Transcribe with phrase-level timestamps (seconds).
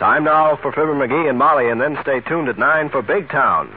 [0.00, 3.28] Time now for Fibber McGee and Molly, and then stay tuned at 9 for Big
[3.28, 3.68] Town.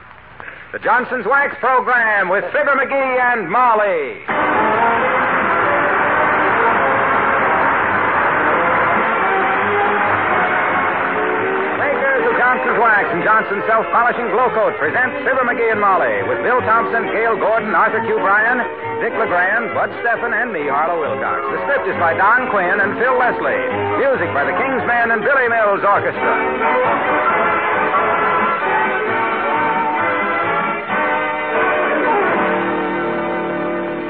[0.72, 4.24] The Johnson's Wax Program with Fibber McGee and Molly.
[13.24, 17.72] Johnson's Self Polishing Glow Coat present Fibber McGee and Molly with Bill Thompson, Gale Gordon,
[17.72, 18.20] Arthur Q.
[18.20, 18.60] Bryan,
[19.00, 21.40] Dick LeGrand, Bud Steffen, and me, Harlow Wilcox.
[21.48, 23.64] The script is by Don Quinn and Phil Leslie.
[24.04, 26.36] Music by the King's Men and Billy Mills Orchestra.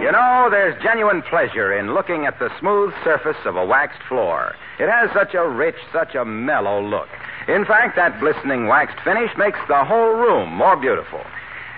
[0.02, 4.56] You know, there's genuine pleasure in looking at the smooth surface of a waxed floor.
[4.80, 7.10] It has such a rich, such a mellow look.
[7.48, 11.22] In fact, that glistening waxed finish makes the whole room more beautiful.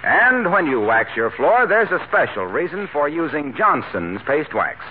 [0.04, 4.86] And when you wax your floor, there's a special reason for using Johnson's paste wax.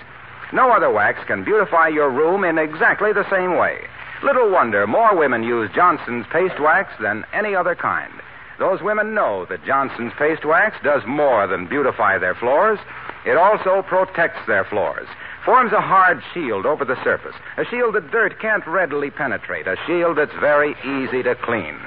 [0.51, 3.87] No other wax can beautify your room in exactly the same way.
[4.23, 8.11] Little wonder more women use Johnson's paste wax than any other kind.
[8.59, 12.79] Those women know that Johnson's paste wax does more than beautify their floors.
[13.25, 15.07] It also protects their floors,
[15.45, 19.77] forms a hard shield over the surface, a shield that dirt can't readily penetrate, a
[19.85, 21.77] shield that's very easy to clean.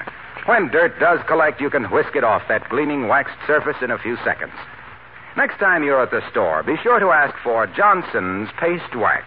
[0.45, 3.99] When dirt does collect, you can whisk it off that gleaming waxed surface in a
[3.99, 4.53] few seconds.
[5.37, 9.25] Next time you're at the store, be sure to ask for Johnson's Paste Wax.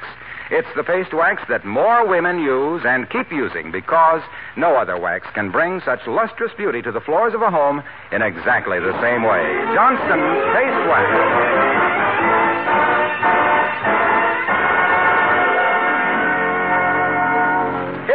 [0.51, 4.21] It's the paste wax that more women use and keep using because
[4.57, 8.21] no other wax can bring such lustrous beauty to the floors of a home in
[8.21, 9.41] exactly the same way.
[9.73, 11.82] Johnson's Paste Wax.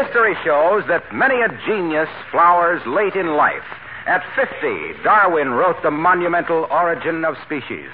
[0.08, 3.68] History shows that many a genius flowers late in life.
[4.06, 7.90] At 50, Darwin wrote The Monumental Origin of Species.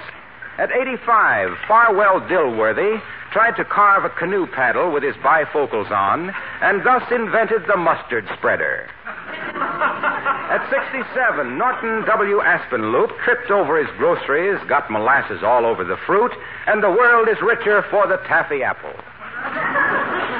[0.59, 3.01] At 85, Farwell Dilworthy
[3.31, 6.29] tried to carve a canoe paddle with his bifocals on
[6.61, 8.87] and thus invented the mustard spreader.
[10.53, 12.37] At 67, Norton W.
[12.45, 16.31] Aspenloop tripped over his groceries, got molasses all over the fruit,
[16.67, 18.93] and the world is richer for the taffy apple.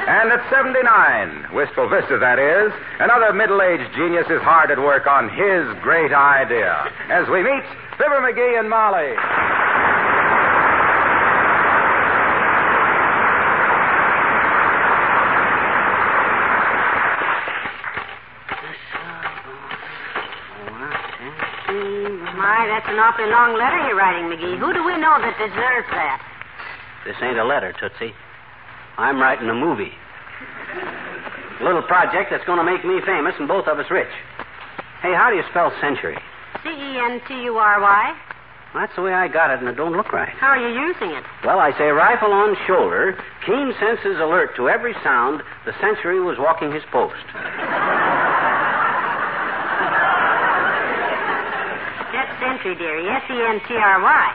[0.06, 2.68] And at 79, Wistful Vista that is,
[3.00, 6.92] another middle aged genius is hard at work on his great idea.
[7.08, 7.64] As we meet
[7.96, 9.16] Fibber McGee and Molly.
[22.36, 24.58] My, that's an awfully long letter you're writing, McGee.
[24.58, 26.20] Who do we know that deserves that?
[27.06, 28.12] This ain't a letter, Tootsie.
[28.96, 29.92] I'm writing a movie.
[31.60, 34.10] A little project that's going to make me famous and both of us rich.
[35.02, 36.16] Hey, how do you spell century?
[36.62, 38.16] C E N T U R Y.
[38.74, 40.28] That's the way I got it, and it don't look right.
[40.28, 41.22] How are you using it?
[41.44, 43.16] Well, I say rifle on shoulder,
[43.46, 45.42] keen senses alert to every sound.
[45.64, 47.22] The century was walking his post.
[52.10, 53.06] That's century, dearie.
[53.06, 54.26] S E N T R Y.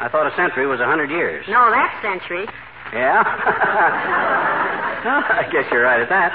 [0.00, 1.44] I thought a century was a hundred years.
[1.48, 2.46] No, that's century.
[2.92, 3.22] Yeah?
[5.04, 6.30] I guess you're right at that.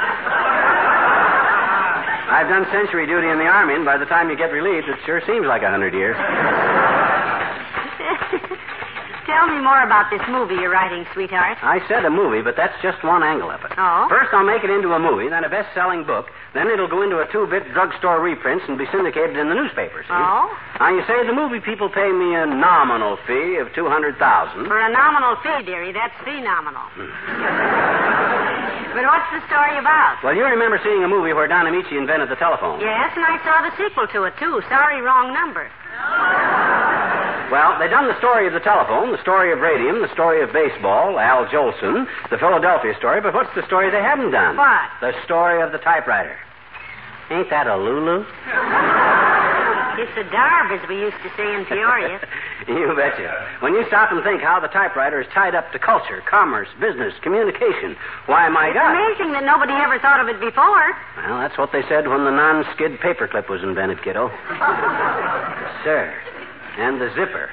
[2.29, 4.99] I've done century duty in the Army, and by the time you get relieved, it
[5.05, 6.17] sure seems like a hundred years.
[9.27, 11.59] Tell me more about this movie you're writing, sweetheart.
[11.59, 13.75] I said a movie, but that's just one angle of it.
[13.75, 14.07] Oh?
[14.07, 17.19] First, I'll make it into a movie, then a best-selling book, then it'll go into
[17.19, 20.07] a two-bit drugstore reprints and be syndicated in the newspapers.
[20.07, 20.15] see?
[20.15, 20.47] Oh?
[20.79, 24.63] Now, you say the movie people pay me a nominal fee of two hundred thousand.
[24.63, 26.87] For a nominal fee, dearie, that's phenomenal.
[26.95, 27.11] Hmm.
[28.95, 30.23] but what's the story about?
[30.23, 32.79] Well, you remember seeing a movie where Don Ameche invented the telephone.
[32.79, 34.63] Yes, and I saw the sequel to it, too.
[34.71, 35.67] Sorry, wrong number.
[37.51, 40.51] Well, they've done the story of the telephone, the story of radium, the story of
[40.51, 44.57] baseball, Al Jolson, the Philadelphia story, but what's the story they haven't done?
[44.57, 44.89] What?
[45.01, 46.35] The story of the typewriter.
[47.31, 48.25] Ain't that a Lulu?
[49.97, 52.21] It's a darb, as we used to say in Peoria.
[52.67, 53.33] you betcha.
[53.61, 57.15] When you stop and think how the typewriter is tied up to culture, commerce, business,
[57.23, 57.97] communication,
[58.27, 58.93] why, my It's God.
[58.93, 60.93] amazing that nobody ever thought of it before.
[61.17, 64.29] Well, that's what they said when the non-skid paperclip was invented, kiddo.
[65.83, 66.13] Sir.
[66.77, 67.49] And the zipper.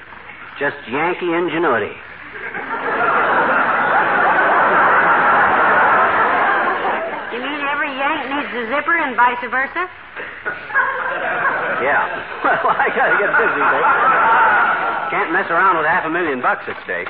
[0.59, 1.93] Just Yankee ingenuity.
[7.33, 9.83] You mean every Yank needs a zipper and vice versa?
[11.83, 12.03] Yeah.
[12.45, 13.85] Well, I gotta get busy, Dick.
[15.09, 17.09] Can't mess around with half a million bucks at stake.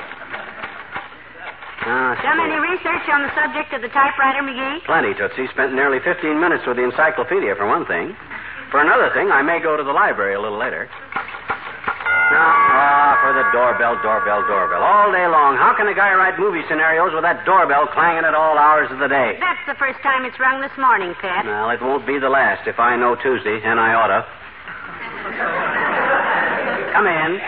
[1.84, 4.80] Ah, Done any research on the subject of the typewriter, McGee?
[4.88, 5.48] Plenty, Tootsie.
[5.52, 8.16] Spent nearly 15 minutes with the encyclopedia, for one thing.
[8.72, 10.88] For another thing, I may go to the library a little later.
[12.26, 14.82] Now, ah, for the doorbell, doorbell, doorbell.
[14.82, 15.54] All day long.
[15.56, 18.98] How can a guy write movie scenarios with that doorbell clanging at all hours of
[18.98, 19.38] the day?
[19.38, 21.46] That's the first time it's rung this morning, Pat.
[21.46, 24.26] Well, it won't be the last if I know Tuesday, and I oughta.
[26.92, 27.38] Come in.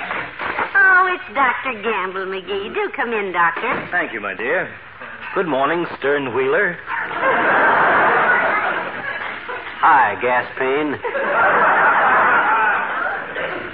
[0.79, 1.75] Oh, it's Dr.
[1.83, 2.71] Gamble, McGee.
[2.75, 3.89] Do come in, Doctor.
[3.91, 4.71] Thank you, my dear.
[5.35, 6.79] Good morning, Stern Wheeler.
[9.81, 10.99] Hi, Gas Payne.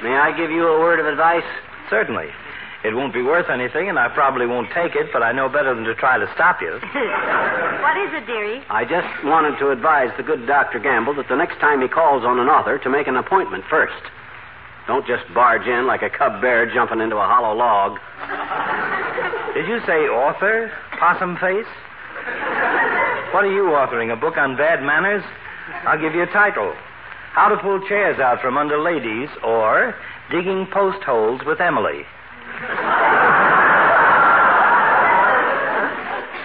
[0.04, 1.48] May I give you a word of advice?
[1.88, 2.28] Certainly.
[2.84, 5.74] It won't be worth anything, and I probably won't take it, but I know better
[5.74, 6.76] than to try to stop you.
[6.76, 8.60] what is it, dearie?
[8.68, 10.78] I just wanted to advise the good Dr.
[10.78, 13.96] Gamble that the next time he calls on an author to make an appointment first.
[14.86, 17.96] Don't just barge in like a cub bear jumping into a hollow log.
[19.56, 20.70] Did you say author?
[21.00, 21.64] Possum face?
[23.32, 24.12] What are you authoring?
[24.12, 25.24] A book on bad manners?
[25.88, 26.72] I'll give you a title
[27.34, 29.92] How to Pull Chairs Out from Under Ladies, or
[30.30, 32.06] Digging Post Holes with Emily.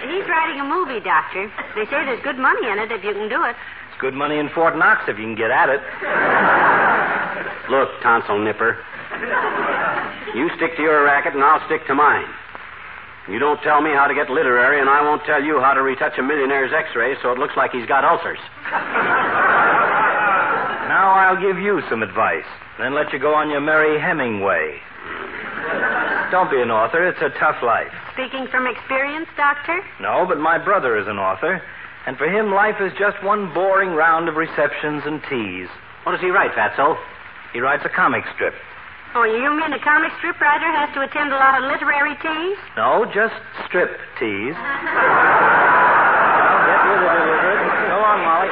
[0.02, 1.46] He's writing a movie, Doctor.
[1.78, 3.54] They say there's good money in it if you can do it.
[3.54, 5.78] It's good money in Fort Knox if you can get at it.
[7.70, 8.74] Look, tonsil nipper.
[10.34, 12.26] You stick to your racket, and I'll stick to mine.
[13.30, 15.82] You don't tell me how to get literary, and I won't tell you how to
[15.82, 18.42] retouch a millionaire's x-ray so it looks like he's got ulcers.
[20.90, 24.74] Now I'll give you some advice, then let you go on your merry Hemingway.
[26.34, 27.06] Don't be an author.
[27.06, 27.94] It's a tough life.
[28.18, 29.78] Speaking from experience, Doctor?
[30.02, 31.62] No, but my brother is an author,
[32.10, 35.70] and for him, life is just one boring round of receptions and teas.
[36.02, 36.98] What does he write, Fatso?
[37.54, 38.54] He writes a comic strip.
[39.14, 42.58] Oh, you mean a comic strip writer has to attend a lot of literary teas?
[42.76, 43.38] No, just
[43.70, 44.58] strip teas.
[46.50, 47.88] Well, get with it, Elizabeth.
[47.90, 48.50] Go on, Molly.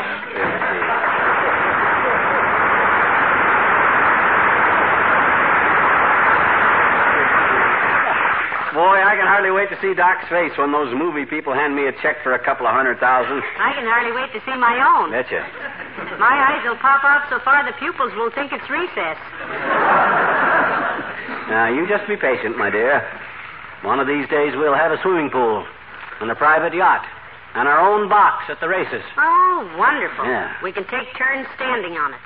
[8.75, 11.87] Boy, I can hardly wait to see Doc's face when those movie people hand me
[11.87, 13.39] a check for a couple of hundred thousand.
[13.39, 15.15] I can hardly wait to see my own.
[15.15, 15.47] Betcha.
[16.19, 19.15] My eyes will pop out so far the pupils will think it's recess.
[21.55, 22.99] Now, you just be patient, my dear.
[23.87, 25.63] One of these days we'll have a swimming pool
[26.19, 27.07] and a private yacht
[27.55, 29.07] and our own box at the races.
[29.15, 30.27] Oh, wonderful.
[30.27, 30.51] Yeah.
[30.67, 32.23] We can take turns standing on it.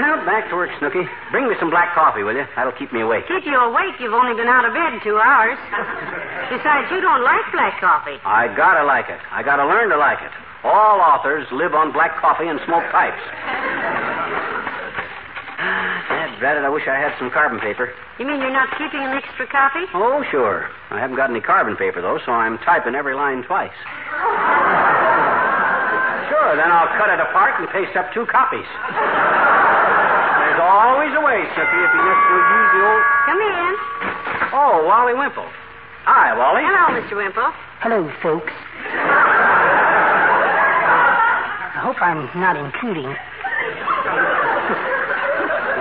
[0.00, 1.04] Well, back to work, Snooky.
[1.30, 2.48] Bring me some black coffee, will you?
[2.56, 3.28] That'll keep me awake.
[3.28, 4.00] Keep you awake.
[4.00, 5.60] You've only been out of bed two hours.
[6.48, 8.16] Besides, you don't like black coffee.
[8.24, 9.20] I gotta like it.
[9.30, 10.32] I gotta learn to like it.
[10.64, 13.20] All authors live on black coffee and smoke pipes.
[16.40, 17.92] Dad, it, I wish I had some carbon paper.
[18.18, 19.84] You mean you're not keeping an extra copy?
[19.92, 20.70] Oh, sure.
[20.88, 23.76] I haven't got any carbon paper, though, so I'm typing every line twice.
[26.30, 28.62] Sure, then I'll cut it apart and paste up two copies.
[31.10, 33.02] There's always a way, Snooky, if you just will use the old.
[33.26, 33.74] Come in.
[34.54, 35.50] Oh, Wally Wimple.
[36.06, 36.62] Hi, Wally.
[36.62, 37.18] Hello, Mr.
[37.18, 37.50] Wimple.
[37.82, 38.52] Hello, folks.
[41.74, 43.10] I hope I'm not intruding.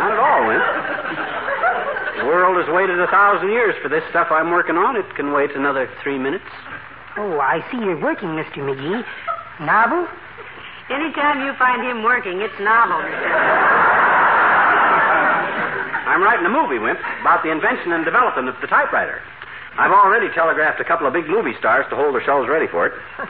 [0.01, 0.65] Not at all, Wimp.
[2.17, 4.95] The world has waited a thousand years for this stuff I'm working on.
[4.95, 6.49] It can wait another three minutes.
[7.17, 8.65] Oh, I see you're working, Mr.
[8.65, 9.05] McGee.
[9.61, 10.07] Novel?
[10.89, 12.97] Anytime you find him working, it's novel.
[16.19, 19.23] I'm writing a movie, Wimp, about the invention and development of the typewriter.
[19.79, 22.93] I've already telegraphed a couple of big movie stars to hold themselves ready for it.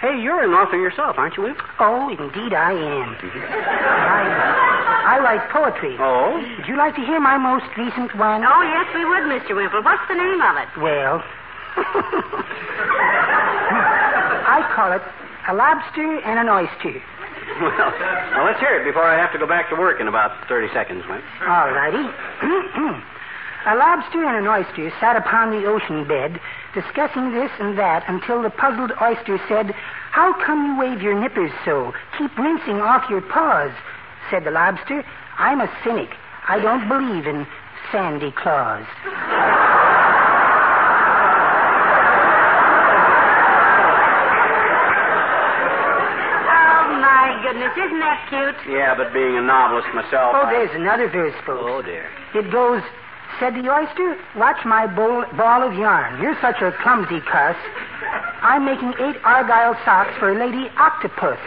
[0.00, 1.60] Hey, you're an author yourself, aren't you, Wimp?
[1.78, 3.12] Oh, indeed I am.
[3.20, 5.94] I, I write poetry.
[6.00, 6.40] Oh?
[6.56, 8.40] Would you like to hear my most recent one?
[8.42, 9.52] Oh, yes, we would, Mr.
[9.52, 9.84] Wimple.
[9.84, 10.72] What's the name of it?
[10.80, 11.20] Well,
[14.48, 15.02] I call it
[15.48, 16.96] A Lobster and an Oyster.
[17.60, 20.48] Well, well, let's hear it before I have to go back to work in about
[20.48, 21.22] 30 seconds, Wimp.
[21.42, 22.00] All righty.
[23.66, 26.40] a lobster and an oyster sat upon the ocean bed,
[26.72, 29.74] discussing this and that until the puzzled oyster said,
[30.10, 31.92] How come you wave your nippers so?
[32.16, 33.72] Keep rinsing off your paws.
[34.30, 35.04] Said the lobster,
[35.36, 36.10] I'm a cynic.
[36.48, 37.46] I don't believe in
[37.92, 38.86] Sandy Claus.
[47.76, 47.84] My.
[47.86, 48.74] Isn't that cute?
[48.76, 50.34] Yeah, but being a novelist myself.
[50.36, 51.62] Oh, I- there's another verse, folks.
[51.64, 52.06] Oh, dear.
[52.34, 52.82] It goes,
[53.38, 56.20] Said the oyster, watch my bowl, ball of yarn.
[56.20, 57.56] You're such a clumsy cuss.
[58.42, 61.38] I'm making eight argyle socks for a lady octopus.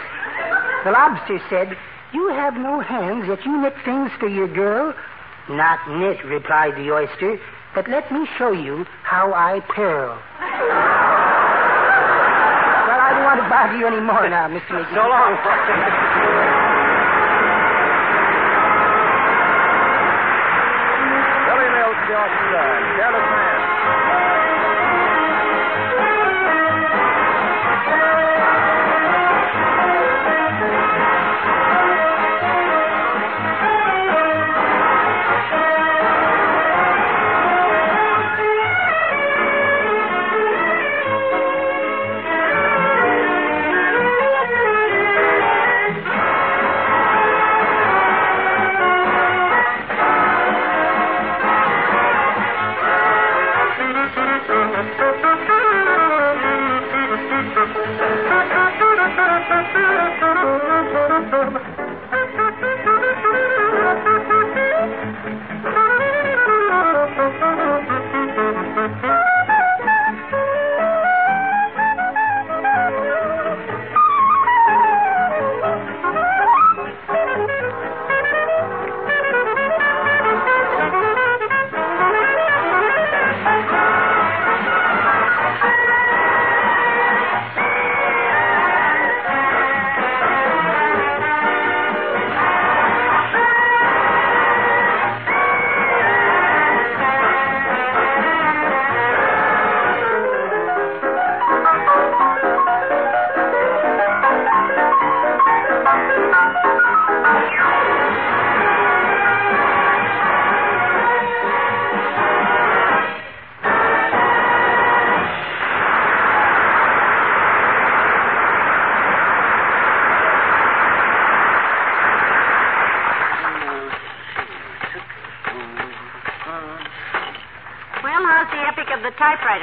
[0.85, 1.77] The lobster said,
[2.13, 4.93] you have no hands, yet you knit things for your girl.
[5.49, 7.37] Not knit, replied the oyster,
[7.75, 10.17] but let me show you how I purl.
[13.33, 14.77] Want to bother you any more now, Mr.
[14.77, 14.93] McGee.
[14.93, 15.33] So long.
[21.49, 22.42] Billy Mills, George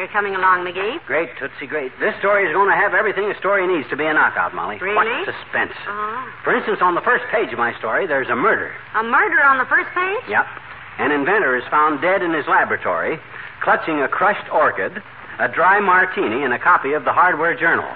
[0.01, 1.05] typewriter coming along, McGee?
[1.07, 1.93] Great, Tootsie, great.
[2.01, 4.79] This story is going to have everything a story needs to be a knockout, Molly.
[4.81, 4.97] Really?
[4.97, 5.73] What suspense.
[5.87, 6.33] Oh.
[6.45, 8.73] For instance, on the first page of my story, there's a murder.
[8.95, 10.25] A murder on the first page?
[10.29, 10.47] Yep.
[10.99, 13.19] An inventor is found dead in his laboratory,
[13.63, 15.03] clutching a crushed orchid,
[15.39, 17.89] a dry martini, and a copy of the Hardware Journal.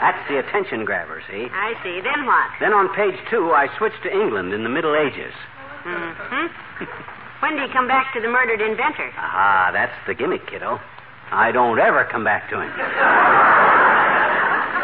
[0.00, 1.48] That's the attention grabber, see?
[1.52, 2.00] I see.
[2.00, 2.48] Then what?
[2.60, 5.32] Then on page two, I switched to England in the Middle Ages.
[5.84, 6.84] Mm-hmm.
[7.40, 9.10] when do you come back to the murdered inventor?
[9.16, 10.80] Aha, that's the gimmick, kiddo.
[11.30, 12.70] I don't ever come back to him.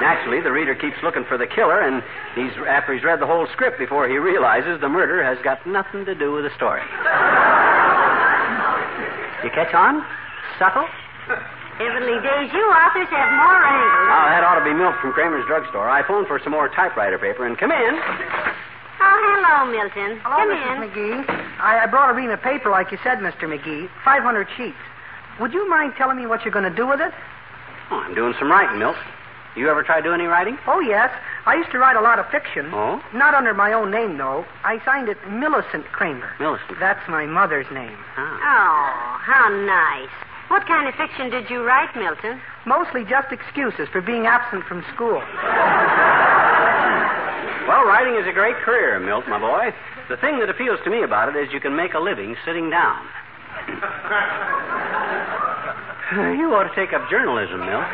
[0.00, 2.02] Naturally, the reader keeps looking for the killer, and
[2.34, 6.04] he's after he's read the whole script before he realizes the murder has got nothing
[6.04, 6.82] to do with the story.
[9.42, 10.04] You catch on?
[10.58, 10.86] Subtle?
[11.78, 14.08] Heavenly days, you authors have more angles.
[14.14, 15.88] Oh, that ought to be milk from Kramer's drugstore.
[15.88, 17.98] I phoned for some more typewriter paper, and come in.
[19.04, 20.18] Oh, hello, Milton.
[20.24, 20.64] Hello, Come Mrs.
[20.72, 20.76] in.
[20.88, 21.60] McGee.
[21.60, 23.42] I, I brought a ream of paper, like you said, Mr.
[23.44, 23.88] McGee.
[24.04, 24.80] 500 sheets.
[25.40, 27.12] Would you mind telling me what you're going to do with it?
[27.90, 28.96] Oh, I'm doing some writing, Milt.
[29.56, 30.58] You ever try doing any writing?
[30.66, 31.10] Oh, yes.
[31.46, 32.70] I used to write a lot of fiction.
[32.72, 33.00] Oh?
[33.14, 34.44] Not under my own name, though.
[34.64, 36.32] I signed it Millicent Kramer.
[36.40, 36.80] Millicent.
[36.80, 37.96] That's my mother's name.
[38.16, 38.40] Ah.
[38.40, 40.10] Oh, how nice.
[40.48, 42.40] What kind of fiction did you write, Milton?
[42.66, 45.22] Mostly just excuses for being absent from school.
[47.68, 49.72] Well, writing is a great career, Milt, my boy.
[50.08, 52.68] The thing that appeals to me about it is you can make a living sitting
[52.70, 53.06] down.
[56.36, 57.84] you ought to take up journalism, Milt.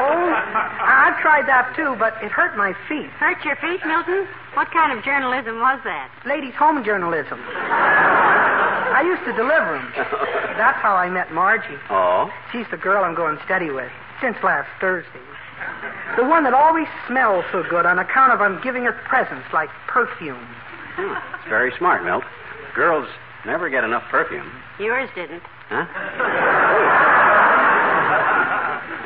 [0.00, 3.10] Oh, I- I've tried that too, but it hurt my feet.
[3.18, 4.26] Hurt your feet, Milton?
[4.54, 6.08] What kind of journalism was that?
[6.24, 7.38] Ladies' home journalism.
[7.44, 9.92] I used to deliver 'em.
[10.56, 11.78] That's how I met Margie.
[11.90, 12.30] Oh?
[12.52, 13.90] She's the girl I'm going steady with
[14.20, 15.20] since last Thursday.
[16.16, 19.68] The one that always smells so good on account of I'm giving her presents like
[19.86, 20.44] perfume.
[20.96, 21.14] Hmm.
[21.38, 22.24] It's very smart, Milt.
[22.74, 23.06] Girls
[23.46, 24.50] never get enough perfume.
[24.80, 25.42] Yours didn't.
[25.68, 25.86] Huh?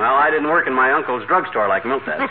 [0.01, 2.21] well, I didn't work in my uncle's drugstore like Milt does.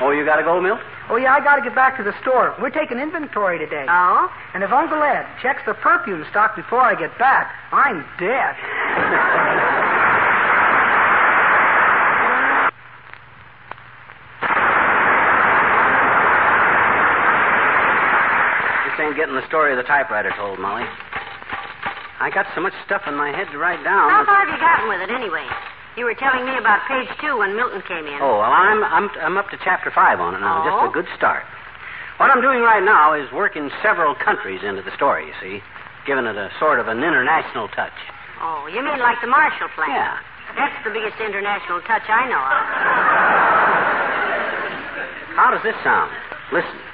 [0.00, 0.80] oh, you got to go, Milt?
[1.08, 2.54] Oh, yeah, I got to get back to the store.
[2.60, 3.86] We're taking inventory today.
[3.88, 4.28] Oh?
[4.52, 9.74] And if Uncle Ed checks the perfume stock before I get back, I'm dead.
[19.18, 20.86] getting the story of the typewriter told, Molly.
[22.22, 24.06] I got so much stuff in my head to write down.
[24.10, 25.42] How far have you gotten with it, anyway?
[25.98, 28.22] You were telling me about page two when Milton came in.
[28.22, 30.62] Oh, well, I'm, I'm, I'm up to chapter five on it now.
[30.62, 30.66] Oh?
[30.70, 30.94] Just a oh.
[30.94, 31.42] good start.
[32.22, 35.58] What I'm doing right now is working several countries into the story, you see.
[36.06, 37.92] giving it a sort of an international touch.
[38.40, 39.90] Oh, you mean like the Marshall Plan?
[39.90, 40.16] Yeah.
[40.56, 42.62] That's the biggest international touch I know of.
[45.36, 46.10] How does this sound?
[46.50, 46.87] Listen.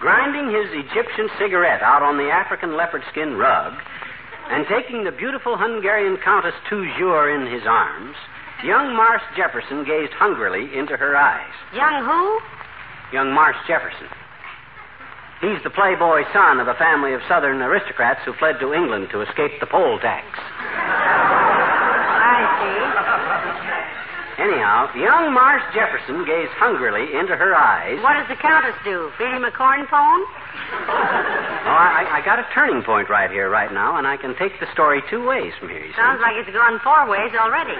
[0.00, 3.74] Grinding his Egyptian cigarette out on the African leopard skin rug
[4.48, 8.16] and taking the beautiful Hungarian Countess Toujours in his arms,
[8.64, 11.52] young Marsh Jefferson gazed hungrily into her eyes.
[11.76, 12.40] Young who?
[13.12, 14.08] Young Marsh Jefferson.
[15.42, 19.20] He's the playboy son of a family of Southern aristocrats who fled to England to
[19.20, 20.26] escape the poll tax.
[22.16, 23.99] I see.
[24.40, 28.00] Anyhow, young Marsh Jefferson gazed hungrily into her eyes.
[28.00, 29.12] What does the Countess do?
[29.20, 30.24] Feed him a corn pone?
[31.60, 34.58] Oh, I, I got a turning point right here, right now, and I can take
[34.58, 36.00] the story two ways from here, you see.
[36.00, 37.76] Sounds like it's gone four ways already.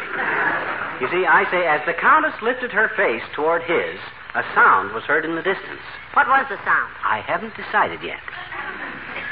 [1.01, 3.97] You see, I say, as the Countess lifted her face toward his,
[4.37, 5.81] a sound was heard in the distance.
[6.13, 6.93] What was the sound?
[7.03, 8.21] I haven't decided yet.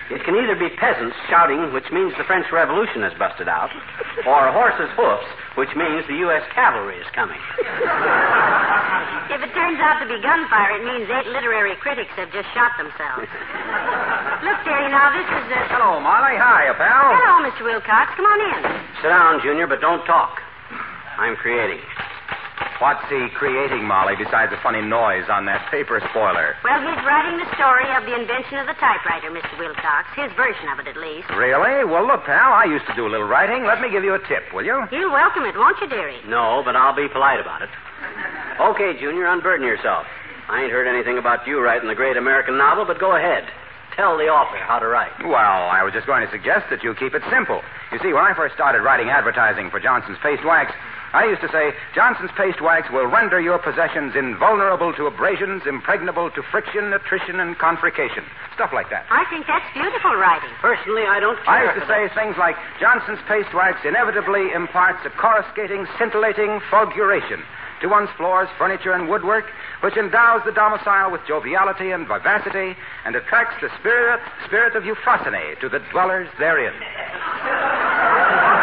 [0.08, 3.68] It can either be peasants shouting, which means the French Revolution has busted out,
[4.24, 5.28] or horses' hoofs,
[5.60, 6.40] which means the U.S.
[6.56, 7.36] cavalry is coming.
[9.28, 12.72] If it turns out to be gunfire, it means eight literary critics have just shot
[12.80, 13.28] themselves.
[14.40, 16.40] Look, dearie, now this is uh Hello, Molly.
[16.40, 17.12] Hi, pal.
[17.12, 17.68] Hello, Mr.
[17.68, 18.16] Wilcox.
[18.16, 18.60] Come on in.
[19.04, 20.40] Sit down, Junior, but don't talk.
[21.20, 21.84] I'm creating.
[22.78, 26.54] What's he creating, Molly, besides a funny noise on that paper spoiler?
[26.62, 29.50] Well, he's writing the story of the invention of the typewriter, Mr.
[29.58, 30.06] Wilcox.
[30.14, 31.26] His version of it, at least.
[31.34, 31.82] Really?
[31.82, 33.66] Well, look, pal, I used to do a little writing.
[33.66, 34.86] Let me give you a tip, will you?
[34.94, 36.22] He'll welcome it, won't you, dearie?
[36.30, 37.70] No, but I'll be polite about it.
[38.62, 40.06] Okay, Junior, unburden yourself.
[40.46, 43.42] I ain't heard anything about you writing the great American novel, but go ahead.
[43.98, 45.10] Tell the author how to write.
[45.26, 45.34] Well,
[45.66, 47.58] I was just going to suggest that you keep it simple.
[47.90, 50.70] You see, when I first started writing advertising for Johnson's Paste Wax,
[51.12, 56.30] I used to say, Johnson's Paste Wax will render your possessions invulnerable to abrasions, impregnable
[56.30, 58.24] to friction, attrition, and confrication.
[58.54, 59.06] Stuff like that.
[59.08, 60.50] I think that's beautiful writing.
[60.60, 65.10] Personally, I don't I used to say things like, Johnson's Paste Wax inevitably imparts a
[65.10, 67.40] coruscating, scintillating fulguration
[67.80, 69.46] to one's floors, furniture, and woodwork,
[69.80, 75.56] which endows the domicile with joviality and vivacity and attracts the spirit, spirit of euphrosyne
[75.60, 76.74] to the dwellers therein.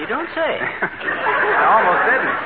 [0.00, 0.52] You don't say.
[0.60, 2.38] I almost didn't.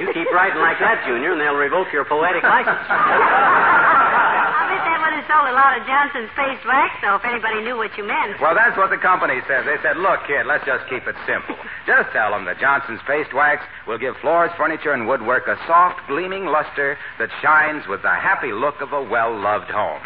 [0.00, 2.82] You keep writing like that, Junior, and they'll revoke your poetic license.
[2.88, 7.62] I bet that would have sold a lot of Johnson's paste wax, though, if anybody
[7.64, 8.36] knew what you meant.
[8.40, 9.64] Well, that's what the company says.
[9.64, 11.56] They said, look, kid, let's just keep it simple.
[11.86, 16.00] Just tell them that Johnson's Paste Wax will give floors, furniture, and woodwork a soft,
[16.08, 20.02] gleaming luster that shines with the happy look of a well-loved home.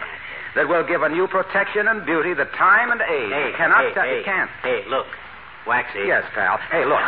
[0.55, 3.85] That will give a new protection and beauty that time and age Hey, cannot...
[3.85, 4.51] hey, ta- hey, It can't.
[4.63, 5.07] Hey, look.
[5.67, 6.07] Waxy.
[6.07, 6.59] Yes, pal.
[6.71, 7.03] Hey, look.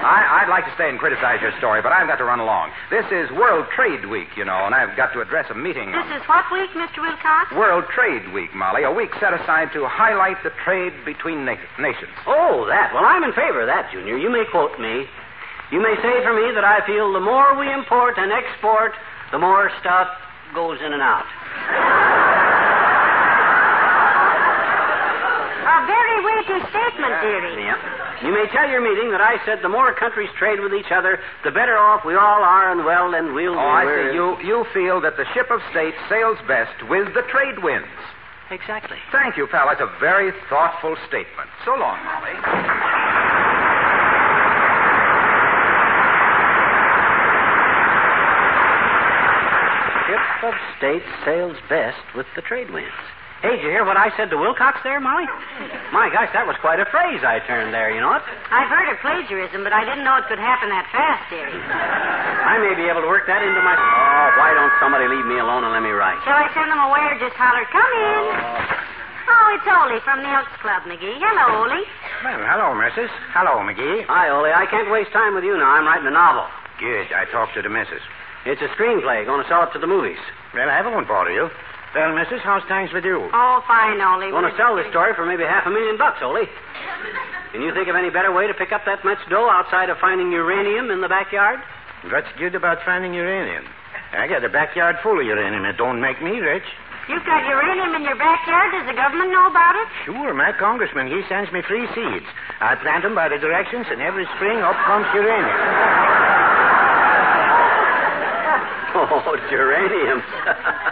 [0.00, 2.70] I, I'd like to stay and criticize your story, but I've got to run along.
[2.88, 5.92] This is World Trade Week, you know, and I've got to address a meeting.
[5.92, 7.02] This is what week, Mr.
[7.04, 7.52] Wilcox?
[7.52, 8.84] World Trade Week, Molly.
[8.84, 12.14] A week set aside to highlight the trade between na- nations.
[12.26, 12.94] Oh, that.
[12.94, 14.16] Well, I'm in favor of that, Junior.
[14.16, 15.04] You may quote me.
[15.70, 18.92] You may say for me that I feel the more we import and export,
[19.32, 20.08] the more stuff
[20.54, 21.26] goes in and out.
[26.68, 27.64] Very weighty statement, dearie.
[27.64, 28.26] Yeah.
[28.26, 31.18] You may tell your meeting that I said the more countries trade with each other,
[31.44, 33.54] the better off we all are, and well, and we'll.
[33.54, 33.64] Oh, be.
[33.64, 34.14] Oh, I we're- see.
[34.14, 37.88] You, you feel that the ship of state sails best with the trade winds.
[38.50, 38.98] Exactly.
[39.12, 39.68] Thank you, pal.
[39.68, 41.48] That's a very thoughtful statement.
[41.64, 43.40] So long, Molly.
[50.06, 52.90] Ship of state sails best with the trade winds.
[53.40, 55.24] Hey, did you hear what I said to Wilcox there, Molly?
[55.96, 58.20] My gosh, that was quite a phrase I turned there, you know it?
[58.52, 61.48] I've heard of plagiarism, but I didn't know it could happen that fast, dearie.
[61.48, 63.72] I may be able to work that into my.
[63.80, 66.20] Oh, why don't somebody leave me alone and let me write?
[66.28, 68.22] Shall I send them away or just holler, come in?
[68.28, 69.32] Oh.
[69.32, 71.16] oh, it's Ole from the Elks Club, McGee.
[71.16, 71.80] Hello, Ole.
[72.20, 73.08] Well, hello, missus.
[73.32, 74.04] Hello, McGee.
[74.04, 74.52] Hi, Ole.
[74.52, 75.80] I can't waste time with you now.
[75.80, 76.44] I'm writing a novel.
[76.76, 77.08] Good.
[77.16, 78.04] I talked to the missus.
[78.44, 79.24] It's a screenplay.
[79.24, 80.20] Going to sell it to the movies.
[80.52, 81.48] Well, I won't bother you.
[81.94, 83.18] Well, missus, how's things with you?
[83.34, 84.30] Oh, fine, Ole.
[84.30, 86.46] Going to sell this story for maybe half a million bucks, Ole.
[87.52, 89.98] Can you think of any better way to pick up that much dough outside of
[89.98, 91.58] finding uranium in the backyard?
[92.06, 93.66] What's good about finding uranium?
[94.14, 95.64] I got a backyard full of uranium.
[95.66, 96.62] It don't make me rich.
[97.10, 98.70] You've got uranium in your backyard.
[98.70, 99.88] Does the government know about it?
[100.06, 102.26] Sure, my congressman, he sends me free seeds.
[102.62, 105.58] I plant them by the directions, and every spring up comes uranium.
[108.92, 110.24] Oh, geraniums.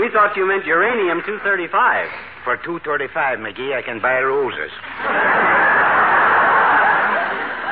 [0.00, 2.08] we thought you meant uranium 235.
[2.44, 4.72] For two thirty-five, McGee, I can buy roses.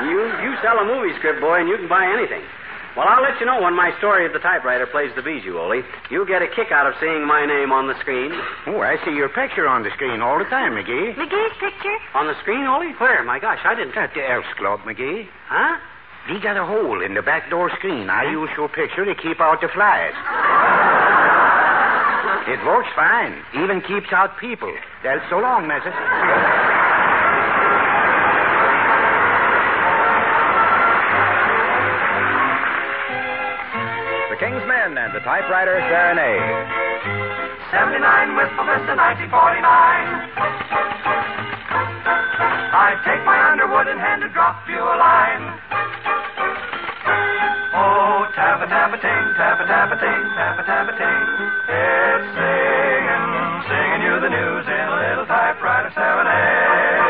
[0.03, 2.43] You you sell a movie script, boy, and you can buy anything.
[2.97, 5.81] Well, I'll let you know when my story of the typewriter plays the bijou, Ole.
[6.11, 8.33] You'll get a kick out of seeing my name on the screen.
[8.67, 11.15] Oh, I see your picture on the screen all the time, McGee.
[11.17, 11.97] McGee's picture?
[12.15, 12.93] On the screen, Ole?
[13.01, 13.25] Where?
[13.25, 13.97] My gosh, I didn't.
[13.97, 15.25] At the Elks Club, McGee.
[15.49, 15.79] Huh?
[16.31, 18.11] We got a hole in the back door screen.
[18.11, 20.13] I use your picture to keep out the flies.
[22.49, 23.43] It works fine.
[23.55, 24.73] Even keeps out people.
[25.05, 25.95] Well, so long, Mrs.
[34.31, 36.83] The King's Men and the Typewriter Serenade.
[37.71, 39.33] 79 Wistful Vista, 1949.
[42.73, 45.52] I'd take my Underwood in hand to drop you a line.
[48.53, 51.25] Oh, tabba tabba ting, tabba tabba ting, tabba tabba ting.
[51.73, 53.25] It's singing,
[53.65, 57.01] singing you the news in a little typewriter serenade.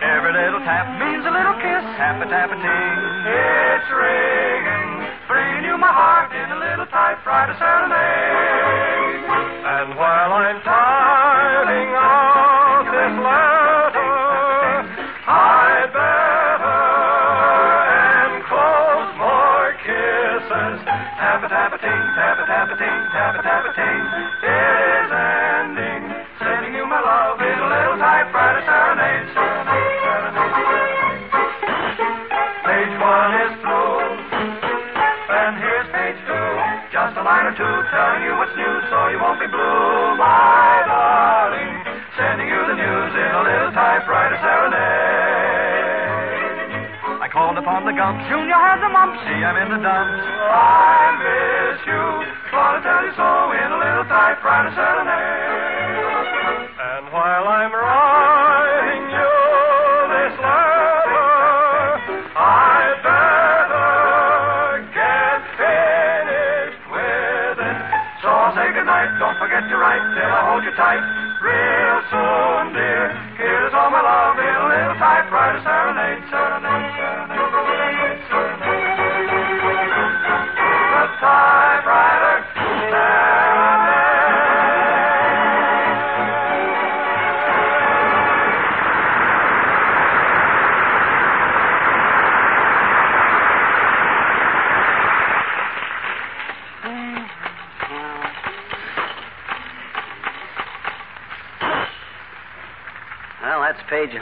[0.00, 2.96] Every little tap means a little kiss, tabba tabba ting.
[3.28, 9.28] It's ringing, bringing you my heart in a little typewriter serenade.
[9.60, 10.79] And while I'm typing
[20.84, 24.00] Tappa tappa ting, tappa tappa ting, tappa tappa ting.
[24.40, 26.02] It is ending,
[26.40, 31.20] sending you my love in a little typewriter serenade, serenade, serenade.
[32.64, 34.00] Page one is through.
[35.30, 36.48] And here's page two.
[36.92, 40.16] Just a line or two telling you what's new so you won't be blue,
[47.80, 48.24] upon the Gumps.
[48.28, 49.16] Junior has a mump.
[49.24, 50.20] See, I'm in the dumps.
[50.20, 52.04] I miss you.
[52.50, 55.96] To tell you so in a little typewriter serenade.
[56.76, 59.32] And while I'm writing you
[60.12, 61.32] this letter,
[62.36, 67.78] I'd better get finished with it.
[68.20, 69.08] So I'll say goodnight.
[69.18, 71.00] Don't forget to write till I hold you tight.
[71.40, 73.08] Real soon, dear.
[73.40, 77.39] Here's all my love in a little typewriter serenade, serenade, serenade,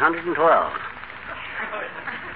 [0.08, 0.32] 112.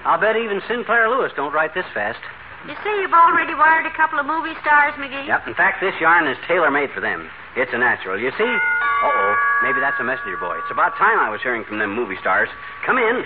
[0.05, 2.21] I'll bet even Sinclair Lewis don't write this fast.
[2.69, 5.27] You say you've already wired a couple of movie stars, McGee?
[5.27, 5.49] Yep.
[5.49, 7.31] In fact, this yarn is tailor made for them.
[7.57, 8.21] It's a natural.
[8.21, 8.45] You see?
[8.45, 9.35] Uh oh.
[9.65, 10.59] Maybe that's a messenger boy.
[10.61, 12.49] It's about time I was hearing from them movie stars.
[12.85, 13.25] Come in.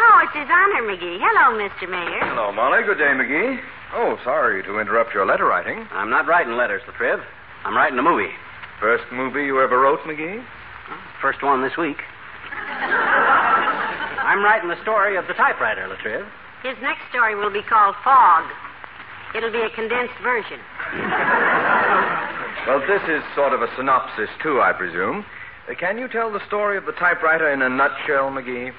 [0.00, 1.20] Oh, it's his honor, McGee.
[1.20, 1.86] Hello, Mr.
[1.86, 2.24] Mayor.
[2.24, 2.82] Hello, Molly.
[2.82, 3.60] Good day, McGee.
[3.94, 5.86] Oh, sorry to interrupt your letter writing.
[5.92, 7.22] I'm not writing letters, Latriv.
[7.64, 8.32] I'm writing a movie.
[8.80, 10.42] First movie you ever wrote, McGee?
[11.20, 11.98] First one this week.
[14.32, 16.24] I'm writing the story of the typewriter, Latriv.
[16.64, 18.48] His next story will be called Fog.
[19.36, 20.56] It'll be a condensed version.
[22.64, 25.26] Well, this is sort of a synopsis, too, I presume.
[25.68, 28.72] Uh, can you tell the story of the typewriter in a nutshell, McGee?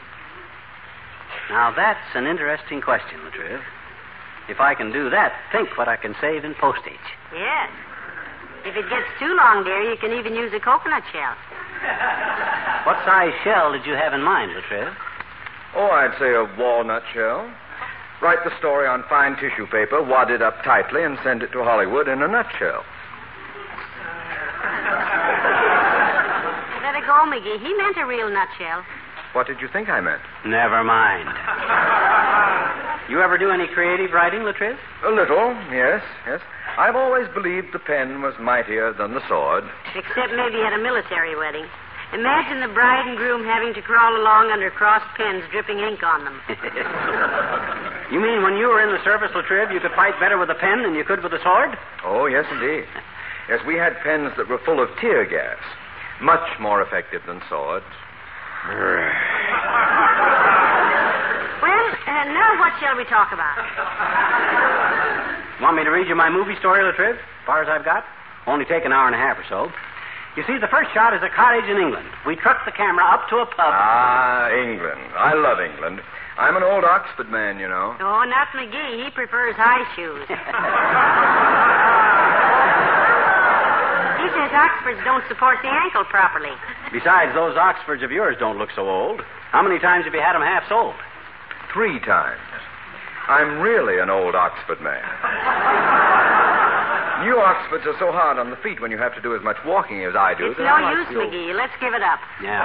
[1.52, 3.62] Now, that's an interesting question, Latriv.
[4.50, 7.06] If I can do that, think what I can save in postage.
[7.32, 7.70] Yes.
[8.66, 11.38] If it gets too long, dear, you can even use a coconut shell.
[12.84, 14.94] What size shell did you have in mind, Latriv?
[15.76, 17.50] Oh, I'd say a walnut shell.
[18.22, 21.64] Write the story on fine tissue paper, wad it up tightly, and send it to
[21.64, 22.86] Hollywood in a nutshell.
[26.82, 27.60] Let it go, McGee.
[27.60, 28.84] He meant a real nutshell.
[29.34, 30.22] What did you think I meant?
[30.46, 31.28] Never mind.
[33.10, 34.78] You ever do any creative writing, Latriv?
[35.04, 36.40] A little, yes, yes.
[36.78, 39.66] I've always believed the pen was mightier than the sword.
[39.96, 41.66] Except maybe at a military wedding.
[42.14, 46.24] Imagine the bride and groom having to crawl along under crossed pens dripping ink on
[46.24, 46.40] them.
[48.14, 50.56] you mean when you were in the service, Latriv, you could fight better with a
[50.56, 51.76] pen than you could with a sword?
[52.06, 52.86] Oh, yes, indeed.
[53.50, 55.58] Yes, we had pens that were full of tear gas.
[56.22, 57.86] Much more effective than swords.
[61.64, 63.56] Well, uh, now what shall we talk about?
[65.62, 67.16] Want me to read you my movie story, Latriv?
[67.16, 68.04] As far as I've got?
[68.46, 69.72] Only take an hour and a half or so.
[70.36, 72.10] You see, the first shot is a cottage in England.
[72.26, 73.70] We trucked the camera up to a pub.
[73.70, 75.14] Ah, England.
[75.14, 76.02] I love England.
[76.38, 77.96] I'm an old Oxford man, you know.
[78.02, 79.06] Oh, not McGee.
[79.06, 80.26] He prefers high shoes.
[84.26, 86.58] he says Oxfords don't support the ankle properly.
[86.92, 89.22] Besides, those Oxfords of yours don't look so old.
[89.52, 90.96] How many times have you had them half sold?
[91.72, 92.42] Three times.
[93.28, 95.06] I'm really an old Oxford man.
[97.44, 99.58] New Oxfords are so hard on the feet when you have to do as much
[99.66, 100.56] walking as I do.
[100.56, 101.52] It's no I like use, the McGee.
[101.52, 102.20] Let's give it up.
[102.40, 102.64] Yeah.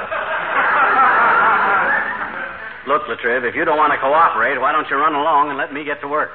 [2.86, 5.74] Look, Latriv, if you don't want to cooperate, why don't you run along and let
[5.74, 6.30] me get to work?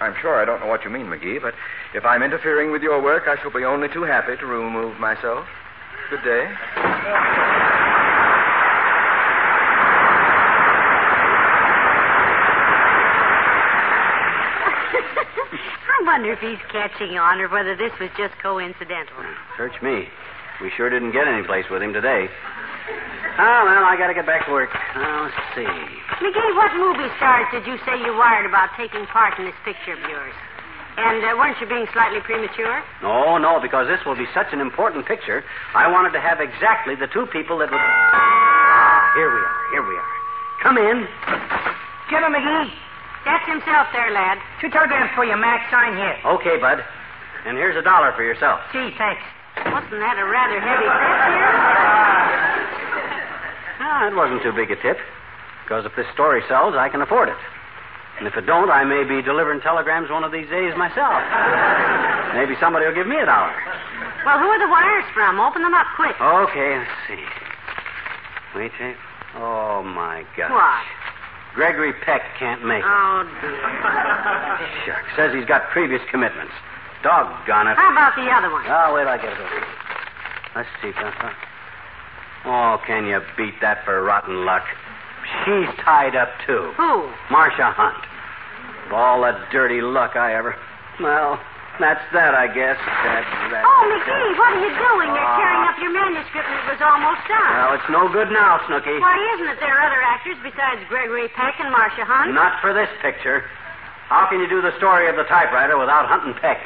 [0.00, 1.52] I'm sure I don't know what you mean, McGee, but
[1.92, 5.44] if I'm interfering with your work, I shall be only too happy to remove myself.
[6.08, 6.48] Good day.
[16.14, 19.18] Wonder if he's catching on or whether this was just coincidental.
[19.58, 20.06] Search me.
[20.62, 22.30] We sure didn't get any place with him today.
[23.34, 24.70] Oh, well, I got to get back to work.
[24.94, 25.66] Now, let's see.
[25.66, 29.98] McGee, what movie stars did you say you wired about taking part in this picture
[29.98, 30.30] of yours?
[31.02, 32.78] And uh, weren't you being slightly premature?
[33.02, 35.42] No, no, because this will be such an important picture.
[35.74, 37.82] I wanted to have exactly the two people that would.
[37.82, 39.58] Ah, here we are.
[39.74, 40.12] Here we are.
[40.62, 41.10] Come in.
[42.06, 42.83] Get him, McGee.
[43.24, 44.38] That's himself there, lad.
[44.60, 45.70] Two telegrams for you, Mac.
[45.70, 46.16] Sign here.
[46.38, 46.84] Okay, bud.
[47.44, 48.60] And here's a dollar for yourself.
[48.72, 49.20] Gee, thanks.
[49.56, 51.54] Wasn't that a rather heavy tip here?
[53.84, 54.96] Ah, it wasn't too big a tip.
[55.64, 57.36] Because if this story sells, I can afford it.
[58.18, 61.14] And if it don't, I may be delivering telegrams one of these days myself.
[62.38, 63.52] Maybe somebody will give me a dollar.
[64.24, 65.38] Well, who are the wires from?
[65.40, 66.14] Open them up quick.
[66.20, 67.24] Okay, let's see.
[68.56, 68.72] Wait.
[69.36, 70.50] Oh, my gosh.
[70.50, 70.84] What?
[71.54, 72.86] Gregory Peck can't make it.
[72.86, 73.54] Oh, dear.
[74.86, 75.08] Shucks.
[75.16, 76.52] Says he's got previous commitments.
[77.02, 77.76] Doggone it.
[77.76, 78.64] How about the other one?
[78.66, 79.66] Oh, wait, I get it over.
[80.56, 81.32] Let's see, Papa.
[82.44, 84.64] Oh, can you beat that for rotten luck?
[85.44, 86.72] She's tied up, too.
[86.76, 87.08] Who?
[87.30, 88.04] Marsha Hunt.
[88.86, 90.56] Of all the dirty luck I ever.
[91.00, 91.40] Well,
[91.82, 92.78] that's that, I guess.
[92.78, 93.62] That's that.
[93.66, 95.10] Oh, McGee, what are you doing?
[95.10, 97.50] You're tearing up your manuscript and it was almost done.
[97.50, 98.98] Well, it's no good now, Snooky.
[99.02, 99.58] Why isn't it?
[99.58, 102.32] There are other actors besides Gregory Peck and Marsha Hunt.
[102.32, 103.44] Not for this picture.
[104.08, 106.60] How can you do the story of the typewriter without Hunt and Peck?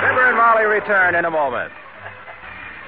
[0.00, 1.72] Fibber and Molly return in a moment.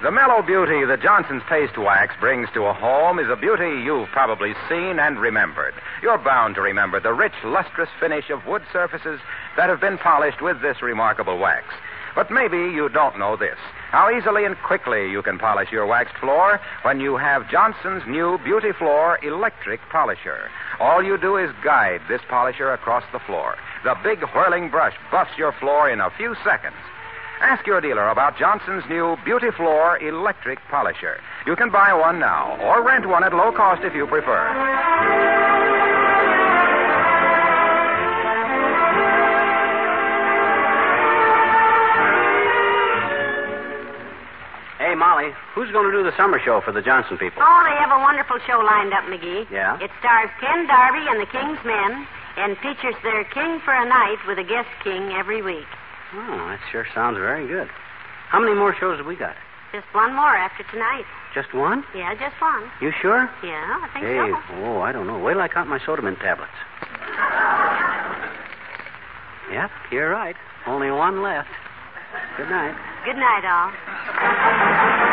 [0.01, 4.09] The mellow beauty that Johnson's Paste Wax brings to a home is a beauty you've
[4.11, 5.75] probably seen and remembered.
[6.03, 9.19] You're bound to remember the rich, lustrous finish of wood surfaces
[9.57, 11.67] that have been polished with this remarkable wax.
[12.15, 13.59] But maybe you don't know this
[13.91, 18.39] how easily and quickly you can polish your waxed floor when you have Johnson's new
[18.45, 20.51] Beauty Floor electric polisher.
[20.79, 23.57] All you do is guide this polisher across the floor.
[23.85, 26.77] The big whirling brush buffs your floor in a few seconds.
[27.41, 31.21] Ask your dealer about Johnson's new Beauty Floor electric polisher.
[31.47, 34.43] You can buy one now or rent one at low cost if you prefer.
[44.79, 47.43] Hey, Molly, who's going to do the summer show for the Johnson people?
[47.45, 49.49] Oh, they have a wonderful show lined up, McGee.
[49.51, 49.79] Yeah?
[49.81, 54.19] It stars Ken Darby and the King's Men and features their king for a night
[54.27, 55.67] with a guest king every week.
[56.15, 57.69] Oh, that sure sounds very good.
[58.29, 59.37] How many more shows have we got?
[59.73, 61.05] Just one more after tonight.
[61.35, 61.85] Just one?
[61.95, 62.71] Yeah, just one.
[62.81, 63.29] You sure?
[63.45, 64.35] Yeah, I think Hey, so.
[64.35, 65.19] Hey, oh, I don't know.
[65.19, 66.53] Wait till I count my soda mint tablets.
[69.53, 70.37] Yep, you're right.
[70.67, 71.49] Only one left.
[72.37, 72.75] Good night.
[73.05, 75.08] Good night, all.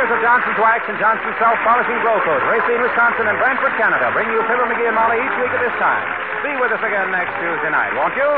[0.00, 4.08] Makers of Johnson's Wax and Johnson's Self Polishing Glow Coat, Racine, Wisconsin, and Brantford, Canada,
[4.16, 6.08] bring you Fibber McGee and Molly each week at this time.
[6.40, 8.30] Be with us again next Tuesday night, won't you?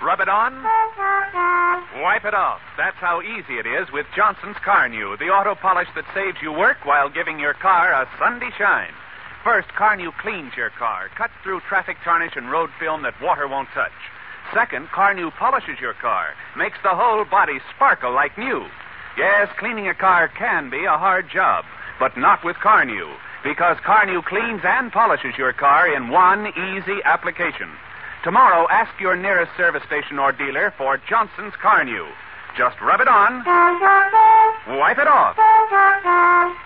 [0.00, 0.64] Rub it on.
[2.00, 2.64] Wipe it off.
[2.80, 6.88] That's how easy it is with Johnson's Carnu, the auto polish that saves you work
[6.88, 8.96] while giving your car a Sunday shine.
[9.44, 13.68] First, Carnu cleans your car, cuts through traffic tarnish and road film that water won't
[13.76, 13.92] touch.
[14.52, 18.66] Second, Carnu polishes your car, makes the whole body sparkle like new.
[19.16, 21.64] Yes, cleaning a car can be a hard job,
[21.98, 27.70] but not with Carnu, because Carnu cleans and polishes your car in one easy application.
[28.22, 32.08] Tomorrow, ask your nearest service station or dealer for Johnson's Carnu.
[32.56, 33.44] Just rub it on,
[34.78, 35.36] wipe it off.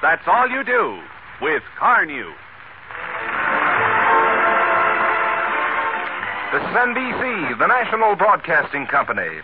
[0.03, 1.01] That's all you do
[1.41, 2.33] with Carnu.
[6.51, 9.43] This is NBC, the National Broadcasting Company.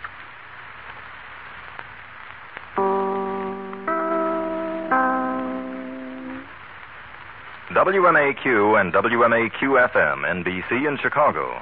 [7.69, 11.61] WMAQ and WMAQ FM, NBC in Chicago.